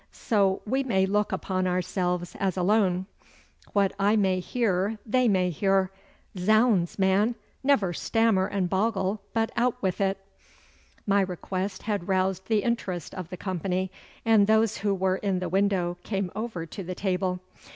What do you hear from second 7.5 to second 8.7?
never stammer and